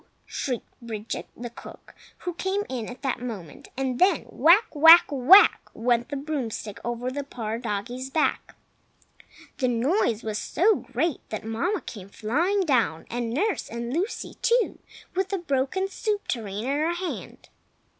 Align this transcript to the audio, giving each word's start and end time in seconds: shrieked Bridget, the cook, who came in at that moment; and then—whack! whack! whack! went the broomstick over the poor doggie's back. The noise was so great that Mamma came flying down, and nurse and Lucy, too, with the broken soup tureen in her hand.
shrieked 0.25 0.73
Bridget, 0.81 1.27
the 1.37 1.51
cook, 1.51 1.93
who 2.21 2.33
came 2.33 2.63
in 2.67 2.89
at 2.89 3.03
that 3.03 3.21
moment; 3.21 3.67
and 3.77 3.99
then—whack! 3.99 4.65
whack! 4.73 5.05
whack! 5.11 5.69
went 5.75 6.09
the 6.09 6.15
broomstick 6.17 6.79
over 6.83 7.11
the 7.11 7.23
poor 7.23 7.59
doggie's 7.59 8.09
back. 8.09 8.55
The 9.59 9.67
noise 9.67 10.23
was 10.23 10.39
so 10.39 10.73
great 10.77 11.19
that 11.29 11.45
Mamma 11.45 11.81
came 11.81 12.09
flying 12.09 12.61
down, 12.61 13.05
and 13.11 13.29
nurse 13.29 13.69
and 13.69 13.93
Lucy, 13.93 14.37
too, 14.41 14.79
with 15.13 15.27
the 15.29 15.37
broken 15.37 15.87
soup 15.87 16.27
tureen 16.27 16.63
in 16.63 16.79
her 16.79 16.95
hand. 16.95 17.49